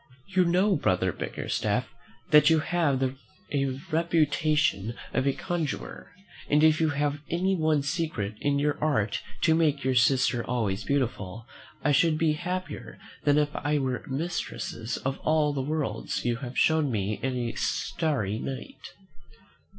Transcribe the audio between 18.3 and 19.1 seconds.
night."